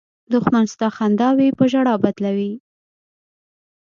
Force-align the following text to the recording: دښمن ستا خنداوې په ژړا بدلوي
دښمن 0.31 0.65
ستا 0.73 0.87
خنداوې 0.97 1.49
په 1.57 1.63
ژړا 1.71 1.93
بدلوي 2.03 2.53